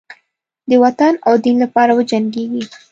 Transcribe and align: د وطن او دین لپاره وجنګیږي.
د 0.69 0.71
وطن 0.83 1.13
او 1.27 1.33
دین 1.43 1.57
لپاره 1.63 1.91
وجنګیږي. 1.97 2.63